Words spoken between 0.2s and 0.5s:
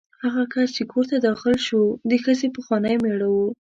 هغه